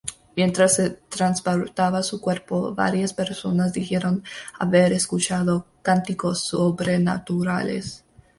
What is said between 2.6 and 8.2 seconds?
varias personas dijeron haber escuchado cánticos sobrenaturales.